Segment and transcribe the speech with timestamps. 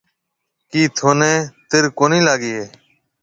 [0.69, 1.33] ڪِي ٿنَي
[1.69, 2.65] تره ڪونهي لاگِي هيَ؟